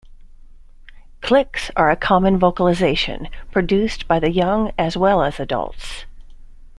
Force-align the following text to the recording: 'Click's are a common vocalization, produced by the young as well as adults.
'Click's 1.21 1.69
are 1.75 1.91
a 1.91 1.95
common 1.95 2.39
vocalization, 2.39 3.29
produced 3.51 4.07
by 4.07 4.17
the 4.19 4.31
young 4.31 4.71
as 4.75 4.97
well 4.97 5.21
as 5.21 5.39
adults. 5.39 6.05